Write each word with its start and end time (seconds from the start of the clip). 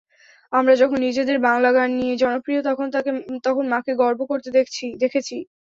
আমরা 0.53 0.73
যখন 0.81 0.97
নিজেদের 1.07 1.37
বাংলা 1.47 1.69
গান 1.73 1.89
নিয়ে 1.99 2.15
জনপ্রিয়, 2.17 2.61
তখন 3.45 3.65
মাকে 3.71 3.91
গর্ব 4.01 4.19
করতে 4.31 4.49
দেখেছি। 4.99 5.37